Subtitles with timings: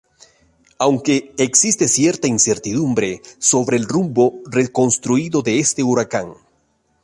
[0.79, 6.33] Aunque existe cierta incertidumbre sobre el rumbo reconstruido de este huracán.